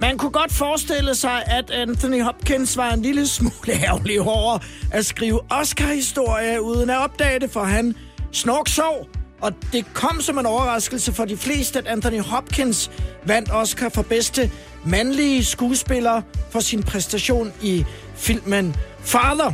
[0.01, 4.59] Man kunne godt forestille sig, at Anthony Hopkins var en lille smule ærgerlig over
[4.93, 7.95] at skrive Oscar-historie uden at opdage det, for han
[8.33, 9.09] snork sov.
[9.41, 12.91] Og det kom som en overraskelse for de fleste, at Anthony Hopkins
[13.27, 14.51] vandt Oscar for bedste
[14.87, 19.53] mandlige skuespiller for sin præstation i filmen Father.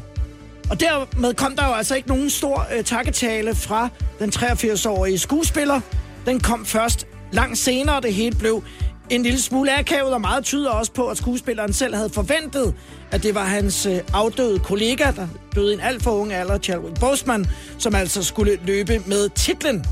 [0.70, 5.80] Og dermed kom der jo altså ikke nogen stor øh, takketale fra den 83-årige skuespiller.
[6.26, 8.62] Den kom først langt senere, det hele blev
[9.10, 12.74] en lille smule akavet, og meget tyder også på, at skuespilleren selv havde forventet,
[13.10, 16.58] at det var hans øh, afdøde kollega, der døde i en alt for ung alder,
[16.58, 17.46] Chadwick Boseman,
[17.78, 19.84] som altså skulle løbe med titlen.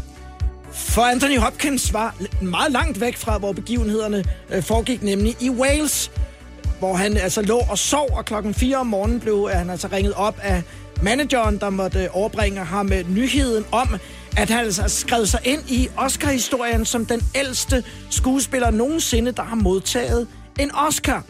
[0.73, 6.11] For Anthony Hopkins var meget langt væk fra, hvor begivenhederne øh, foregik, nemlig i Wales,
[6.79, 10.15] hvor han altså lå og sov, og klokken 4 om morgenen blev han altså ringet
[10.15, 10.63] op af
[11.03, 13.89] manageren, der måtte øh, overbringe ham med nyheden om,
[14.37, 19.57] at han altså skrev sig ind i Oscar-historien som den ældste skuespiller nogensinde, der har
[19.57, 21.25] modtaget en Oscar.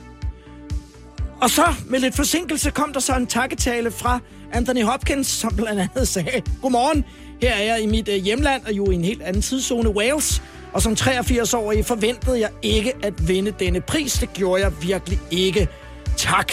[1.40, 4.20] Og så, med lidt forsinkelse, kom der så en takketale fra
[4.52, 7.04] Anthony Hopkins, som blandt andet sagde, Godmorgen,
[7.42, 10.42] her er jeg i mit øh, hjemland, og jo i en helt anden tidszone, Wales.
[10.72, 14.12] Og som 83-årig forventede jeg ikke at vinde denne pris.
[14.12, 15.68] Det gjorde jeg virkelig ikke.
[16.16, 16.52] Tak.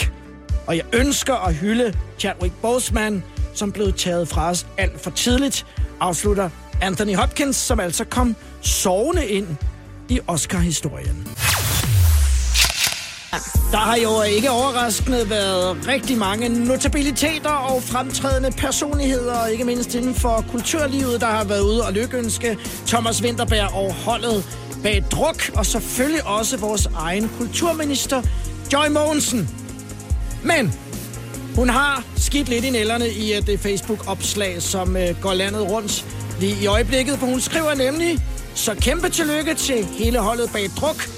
[0.68, 5.66] Og jeg ønsker at hylde Chadwick Boseman, som blev taget fra os alt for tidligt,
[6.00, 6.50] afslutter
[6.82, 9.48] Anthony Hopkins, som altså kom sovende ind
[10.10, 11.28] i Oscar-historien.
[13.72, 20.16] Der har jo ikke overraskende været rigtig mange notabiliteter og fremtrædende personligheder, ikke mindst inden
[20.16, 24.44] for kulturlivet, der har været ude og lykønske Thomas Winterberg og holdet
[24.84, 28.22] bag druk, og selvfølgelig også vores egen kulturminister,
[28.74, 29.50] Joy Mogensen.
[30.44, 30.74] Men
[31.56, 36.06] hun har skidt lidt i nælderne i øh, det Facebook-opslag, som øh, går landet rundt
[36.40, 38.20] lige i øjeblikket, for hun skriver nemlig,
[38.56, 41.10] så kæmpe tillykke til hele holdet bag druk,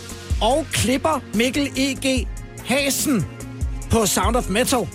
[0.41, 2.27] og klipper Mikkel E.G.
[2.65, 3.25] Hasen
[3.91, 4.87] på Sound of Metal.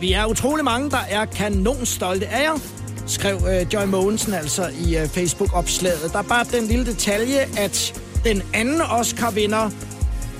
[0.00, 2.58] Vi er utrolig mange, der er kanonstolte af jer,
[3.06, 6.12] skrev øh, Joy Mogensen altså i øh, Facebook-opslaget.
[6.12, 9.70] Der er bare den lille detalje, at den anden Oscar-vinder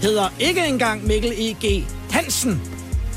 [0.02, 1.84] hedder ikke engang Mikkel E.G.
[2.10, 2.62] Hansen,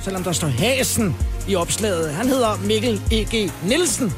[0.04, 1.16] selvom der står Hasen
[1.48, 2.14] i opslaget.
[2.14, 3.52] Han hedder Mikkel E.G.
[3.66, 4.14] Nielsen.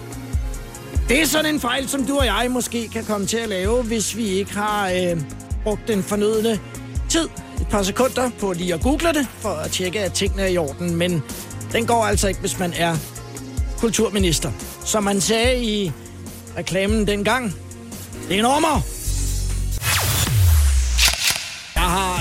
[1.09, 3.83] Det er sådan en fejl, som du og jeg måske kan komme til at lave,
[3.83, 5.21] hvis vi ikke har øh,
[5.63, 6.59] brugt den fornødne
[7.09, 7.29] tid,
[7.61, 10.57] et par sekunder, på lige at google det, for at tjekke, at tingene er i
[10.57, 10.95] orden.
[10.95, 11.23] Men
[11.71, 12.95] den går altså ikke, hvis man er
[13.77, 14.51] kulturminister.
[14.85, 15.91] Som man sagde i
[16.57, 17.55] reklamen dengang,
[18.27, 18.81] det er en ommer.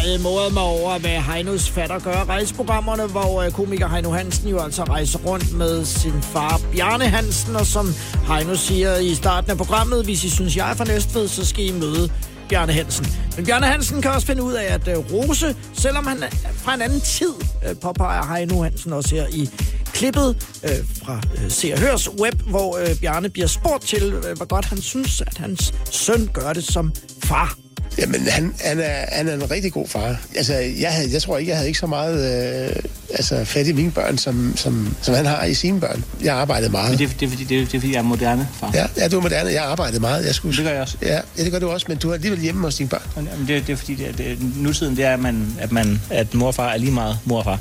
[0.02, 4.48] Har øh, modet mig over, hvad Heinos fatter gør rejseprogrammerne, hvor øh, komiker Heino Hansen
[4.48, 7.94] jo altså rejser rundt med sin far Bjarne Hansen, og som
[8.28, 11.64] Heino siger i starten af programmet, hvis I synes, jeg er for Næstved, så skal
[11.64, 12.10] I møde
[12.48, 13.06] Bjarne Hansen.
[13.36, 16.74] Men Bjarne Hansen kan også finde ud af at øh, rose, selvom han er fra
[16.74, 17.34] en anden tid,
[17.68, 19.50] øh, påpeger Heino Hansen også her i
[19.92, 20.70] klippet øh,
[21.02, 24.64] fra øh, Se og Hørs web, hvor øh, Bjarne bliver spurgt til, øh, hvor godt
[24.64, 26.92] han synes, at hans søn gør det som
[27.24, 27.61] far.
[27.98, 30.16] Jamen, han, han, er, han er en rigtig god far.
[30.36, 32.76] Altså, jeg, havde, jeg tror ikke, jeg havde ikke så meget øh,
[33.14, 36.04] altså, fat i mine børn, som, som, som han har i sine børn.
[36.22, 36.90] Jeg arbejdede meget.
[36.90, 38.70] Men det, det, er, fordi, det, er, det er fordi, jeg er moderne, far.
[38.74, 39.50] Ja, ja, du er moderne.
[39.50, 40.26] Jeg arbejdede meget.
[40.26, 40.56] Jeg skulle...
[40.56, 40.96] Det gør jeg også.
[41.02, 43.02] Ja, ja, det gør du også, men du er alligevel hjemme hos dine børn.
[43.16, 46.34] Men det, det er fordi, det, det, nutiden det er, at, man, at, man, at
[46.34, 47.58] mor og far er lige meget mor og far.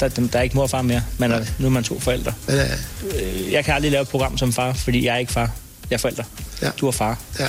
[0.00, 1.02] Der, der er ikke mor og far mere.
[1.18, 2.32] Man er, nu er man to forældre.
[2.46, 2.64] Men, ja.
[3.22, 5.50] Øh, Jeg kan aldrig lave et program som far, fordi jeg er ikke far.
[5.90, 6.24] Jeg er forælder.
[6.62, 6.70] Ja.
[6.80, 7.18] Du er far.
[7.40, 7.48] Ja.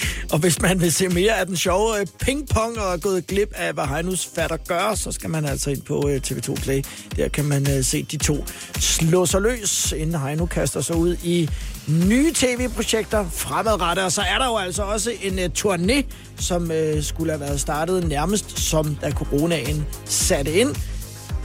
[0.32, 3.52] Og hvis man vil se mere af den sjove øh, pingpong og er gået glip
[3.54, 6.82] af, hvad Heinus fatter gør, så skal man altså ind på øh, TV2 Play.
[7.16, 8.44] Der kan man øh, se de to
[8.78, 11.48] slå sig løs, inden Heino kaster sig ud i
[11.88, 14.04] nye tv-projekter fremadrettet.
[14.04, 16.02] Og så er der jo altså også en uh, turné,
[16.38, 20.76] som uh, skulle have været startet nærmest som da coronaen satte ind.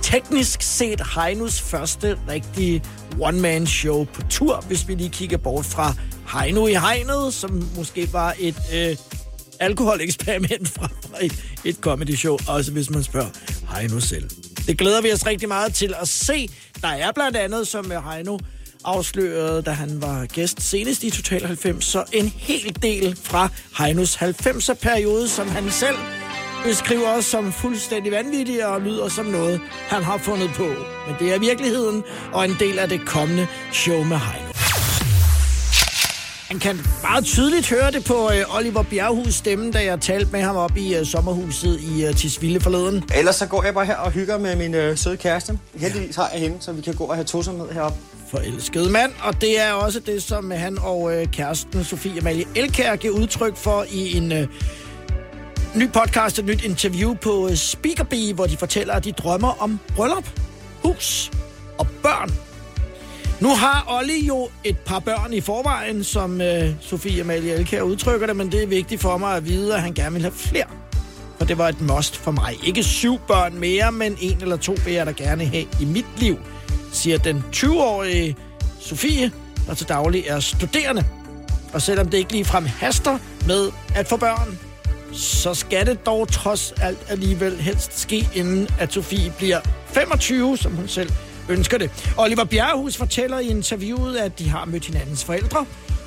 [0.01, 2.83] Teknisk set Heinus første rigtige
[3.19, 5.93] one-man-show på tur, hvis vi lige kigger bort fra
[6.34, 8.98] Heino i hegnet, som måske var et øh,
[9.60, 13.30] alkoholeksperiment fra, fra et, et comedy show, også hvis man spørger
[13.76, 14.30] Heino selv.
[14.67, 16.50] Det glæder vi os rigtig meget til at se.
[16.82, 18.38] Der er blandt andet, som øh, Heino
[18.84, 24.15] afslørede, da han var gæst senest i Total 90, så en hel del fra Heinos
[24.15, 25.96] 90'er-periode, som han selv
[26.63, 30.67] beskriver som fuldstændig vanvittig og lyder som noget, han har fundet på.
[31.08, 34.50] Men det er virkeligheden og en del af det kommende show med Heino.
[36.51, 40.41] Man kan meget tydeligt høre det på øh, Oliver Bjerghus stemme, da jeg talte med
[40.41, 43.03] ham op i øh, sommerhuset i øh, Tisvilde forleden.
[43.15, 45.59] Ellers så går jeg bare her og hygger med min øh, søde kæreste.
[45.75, 47.97] Heldigvis har jeg hende, så vi kan gå og have tosomhed heroppe.
[48.31, 52.95] Forelskede mand, og det er også det, som han og øh, kæresten Sofie Amalie Elkær
[52.95, 54.47] giver udtryk for i en øh,
[55.75, 59.79] ny podcast, et nyt interview på øh, Speakerbee, hvor de fortæller, at de drømmer om
[59.95, 60.29] bryllup,
[60.83, 61.31] hus
[61.77, 62.50] og børn.
[63.41, 68.27] Nu har Olli jo et par børn i forvejen, som øh, Sofie Amalie Elkær udtrykker
[68.27, 70.65] det, men det er vigtigt for mig at vide, at han gerne vil have flere.
[71.38, 72.56] For det var et must for mig.
[72.63, 76.06] Ikke syv børn mere, men en eller to vil jeg da gerne have i mit
[76.17, 76.38] liv,
[76.91, 78.36] siger den 20-årige
[78.80, 79.32] Sofie,
[79.67, 81.06] der til daglig er studerende.
[81.73, 84.60] Og selvom det ikke ligefrem haster med at få børn,
[85.13, 90.71] så skal det dog trods alt alligevel helst ske, inden at Sofie bliver 25, som
[90.71, 91.12] hun selv
[91.51, 92.13] ønsker det.
[92.17, 95.65] Oliver Bjerrehus fortæller i interviewet, at de har mødt hinandens forældre.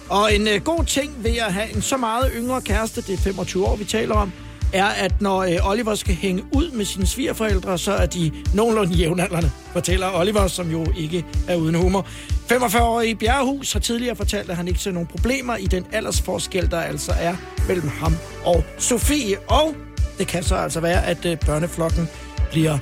[0.09, 3.19] Og en øh, god ting ved at have en så meget yngre kæreste, det er
[3.19, 4.33] 25 år, vi taler om,
[4.73, 8.95] er, at når øh, Oliver skal hænge ud med sine svigerforældre, så er de nogenlunde
[8.95, 12.07] jævnaldrende, fortæller Oliver, som jo ikke er uden humor.
[12.53, 16.81] 45-årige Bjerrehus har tidligere fortalt, at han ikke ser nogen problemer i den aldersforskel, der
[16.81, 17.37] altså er
[17.69, 19.39] mellem ham og Sofie.
[19.49, 19.75] Og
[20.19, 22.09] det kan så altså være, at øh, børneflokken
[22.51, 22.79] bliver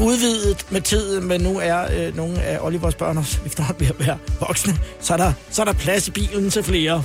[0.00, 4.06] udvidet med tiden, men nu er øh, nogle af Olivers børn også efterhånden ved at
[4.06, 7.02] være voksne, så er, der, så er der plads i bilen til flere.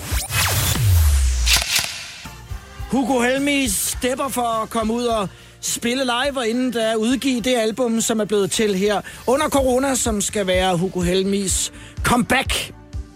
[2.91, 5.29] Hugo Helmi stepper for at komme ud og
[5.61, 9.95] spille live, og inden der udgive det album, som er blevet til her under corona,
[9.95, 11.71] som skal være Hugo Helmis
[12.03, 12.73] comeback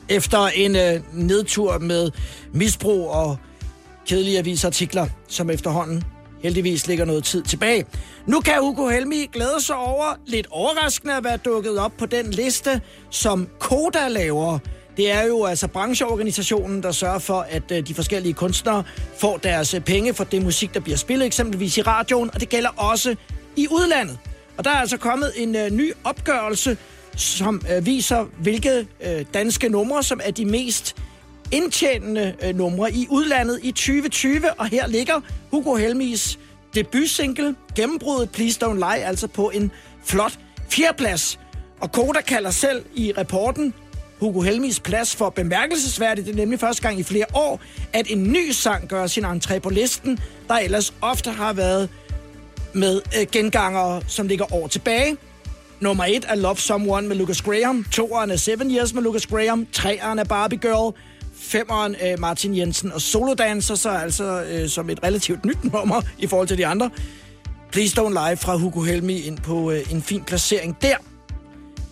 [0.09, 2.11] efter en øh, nedtur med
[2.53, 3.38] misbrug og
[4.07, 6.03] kedelige avisartikler, som efterhånden
[6.43, 7.85] heldigvis ligger noget tid tilbage.
[8.25, 12.31] Nu kan Hugo Helmi glæde sig over lidt overraskende at være dukket op på den
[12.31, 14.59] liste, som Koda laver.
[14.97, 18.83] Det er jo altså brancheorganisationen, der sørger for, at øh, de forskellige kunstnere
[19.17, 22.49] får deres øh, penge for det musik, der bliver spillet, eksempelvis i radioen, og det
[22.49, 23.15] gælder også
[23.55, 24.17] i udlandet.
[24.57, 26.77] Og der er altså kommet en øh, ny opgørelse,
[27.15, 30.95] som øh, viser, hvilke øh, danske numre, som er de mest
[31.51, 36.39] indtjenende øh, numre i udlandet i 2020, og her ligger Hugo Helmis
[36.75, 39.71] debutsingle, gennembruddet Please Don't Lie, altså på en
[40.03, 41.39] flot fjerdeplads.
[41.79, 43.73] Og Koda kalder selv i rapporten
[44.19, 46.27] Hugo Helmis plads for bemærkelsesværdigt.
[46.27, 47.62] Det er nemlig første gang i flere år,
[47.93, 51.89] at en ny sang gør sin entré på listen, der ellers ofte har været
[52.73, 55.17] med øh, gengangere, som ligger år tilbage.
[55.79, 57.86] Nummer 1 er Love Someone med Lucas Graham.
[57.95, 59.67] 2'eren er Seven Years med Lucas Graham.
[59.77, 60.95] 3'eren er Barbie Girl.
[61.45, 66.27] Femeren øh, Martin Jensen og Solodancer, så altså øh, som et relativt nyt nummer i
[66.27, 66.89] forhold til de andre.
[67.71, 70.95] Please Don't Lie fra Hugo Helmi ind på øh, en fin placering der.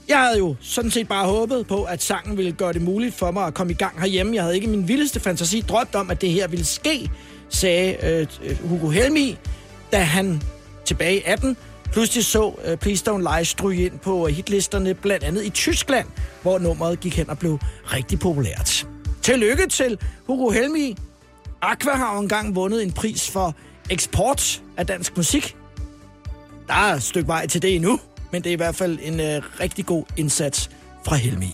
[0.07, 3.31] Jeg havde jo sådan set bare håbet på, at sangen ville gøre det muligt for
[3.31, 4.35] mig at komme i gang herhjemme.
[4.35, 7.11] Jeg havde ikke min vildeste fantasi drømt om, at det her ville ske,
[7.49, 9.37] sagde øh, øh Hugo Helmi,
[9.91, 10.41] da han
[10.85, 11.57] tilbage i 18
[11.91, 16.07] pludselig så øh, Please Don't Lie stryge ind på hitlisterne, blandt andet i Tyskland,
[16.41, 18.92] hvor nummeret gik hen og blev rigtig populært.
[19.23, 20.95] Tillykke til Hugo Helmi.
[21.61, 23.55] Aqua har jo engang vundet en pris for
[23.89, 25.55] eksport af dansk musik.
[26.67, 27.99] Der er et stykke vej til det endnu,
[28.31, 30.69] men det er i hvert fald en øh, rigtig god indsats
[31.05, 31.53] fra Helmi.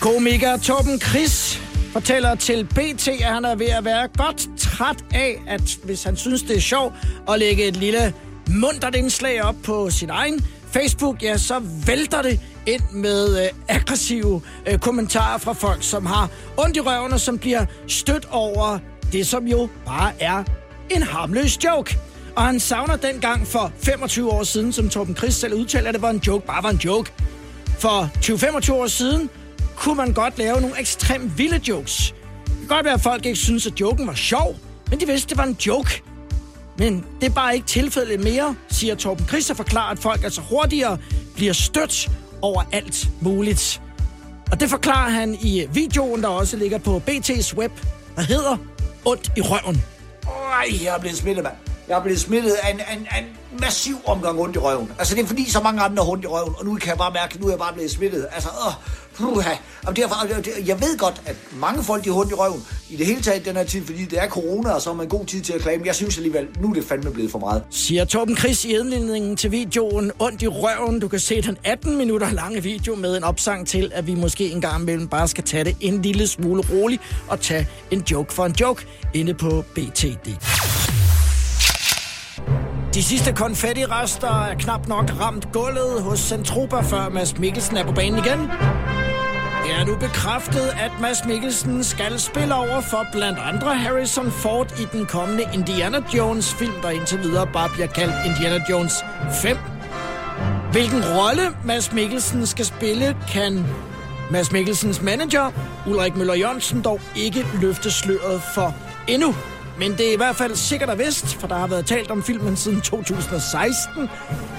[0.00, 1.60] Komiker Torben Chris
[1.92, 6.16] fortæller til BT, at han er ved at være godt træt af, at hvis han
[6.16, 6.94] synes, det er sjovt
[7.28, 8.14] at lægge et lille
[8.48, 12.40] muntert indslag op på sin egen Facebook, ja, så vælter det
[12.72, 17.38] ind med øh, aggressive øh, kommentarer fra folk, som har ondt i røven og som
[17.38, 18.78] bliver stødt over
[19.12, 20.44] det, som jo bare er
[20.90, 21.98] en harmløs joke.
[22.36, 26.02] Og han savner dengang for 25 år siden, som Torben Christ selv udtalte, at det
[26.02, 27.12] var en joke, bare var en joke.
[27.78, 29.30] For 20-25 år siden
[29.76, 32.14] kunne man godt lave nogle ekstremt vilde jokes.
[32.44, 34.56] Det kan godt være, at folk ikke synes, at joken var sjov,
[34.90, 36.02] men de vidste, at det var en joke.
[36.78, 40.40] Men det er bare ikke tilfældet mere, siger Torben Christ og forklarer, at folk altså
[40.40, 40.98] hurtigere
[41.34, 42.10] bliver stødt
[42.42, 43.82] over alt muligt.
[44.52, 47.72] Og det forklarer han i videoen, der også ligger på BT's web,
[48.16, 48.56] der hedder
[49.04, 49.84] Ondt i røven.
[50.26, 51.54] Ej, jeg er blevet smittet, mand.
[51.88, 53.24] Jeg er blevet smittet af en, en, en
[53.60, 54.92] massiv omgang ondt i røven.
[54.98, 56.98] Altså, det er fordi, så mange andre har ondt i røven, og nu kan jeg
[56.98, 58.26] bare mærke, at nu er jeg bare blevet smittet.
[58.32, 58.72] Altså, åh,
[59.14, 59.54] puha.
[59.86, 62.96] Og derfor, altså, jeg ved godt, at mange folk de har ondt i røven i
[62.96, 65.26] det hele taget den her tid, fordi det er corona, og så har man god
[65.26, 65.78] tid til at klage.
[65.78, 67.62] Men jeg synes alligevel, nu er det fandme blevet for meget.
[67.70, 71.00] Siger Torben Chris i indledningen til videoen Ondt i røven.
[71.00, 74.50] Du kan se den 18 minutter lange video med en opsang til, at vi måske
[74.50, 78.32] en gang imellem bare skal tage det en lille smule roligt og tage en joke
[78.32, 80.28] for en joke inde på BTD.
[82.94, 87.92] De sidste konfettirester er knap nok ramt gulvet hos Centropa, før Mads Mikkelsen er på
[87.92, 88.38] banen igen.
[89.64, 94.80] Det er nu bekræftet, at Mads Mikkelsen skal spille over for blandt andre Harrison Ford
[94.80, 99.04] i den kommende Indiana Jones film, der indtil videre bare bliver kaldt Indiana Jones
[99.42, 99.56] 5.
[100.72, 103.66] Hvilken rolle Mads Mikkelsen skal spille, kan
[104.30, 105.50] Mads Mikkelsens manager,
[105.86, 108.74] Ulrik Møller Jørgensen, dog ikke løfte sløret for
[109.08, 109.34] endnu.
[109.80, 112.22] Men det er i hvert fald sikkert og vist, for der har været talt om
[112.22, 114.08] filmen siden 2016,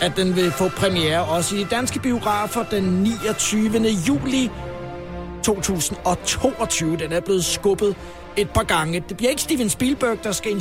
[0.02, 3.80] at den vil få premiere også i de danske biografer den 29.
[4.08, 4.50] juli
[5.44, 6.98] 2022.
[6.98, 7.96] Den er blevet skubbet
[8.38, 9.04] et par gange.
[9.10, 10.52] Det bliver ikke Steven Spielberg, der skal